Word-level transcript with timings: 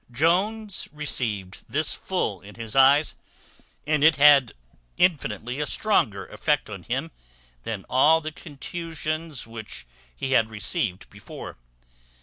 Jones 0.11 0.89
received 0.91 1.63
this 1.69 1.93
full 1.93 2.41
in 2.41 2.55
his 2.55 2.75
eyes, 2.75 3.13
and 3.85 4.03
it 4.03 4.15
had 4.15 4.55
infinitely 4.97 5.59
a 5.59 5.67
stronger 5.67 6.25
effect 6.29 6.71
on 6.71 6.81
him 6.81 7.11
than 7.61 7.85
all 7.87 8.19
the 8.19 8.31
contusions 8.31 9.45
which 9.45 9.85
he 10.15 10.31
had 10.31 10.49
received 10.49 11.07
before. 11.11 11.55